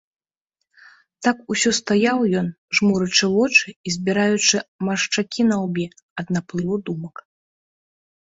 [1.27, 2.47] Так усё стаяў ён,
[2.79, 5.85] жмурачы вочы і збіраючы маршчакі на лбе
[6.23, 7.15] ад наплыву думак.